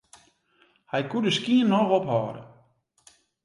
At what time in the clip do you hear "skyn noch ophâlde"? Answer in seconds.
1.37-2.43